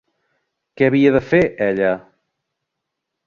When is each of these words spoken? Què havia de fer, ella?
Què 0.79 0.87
havia 0.87 1.11
de 1.17 1.21
fer, 1.33 1.41
ella? 1.65 1.91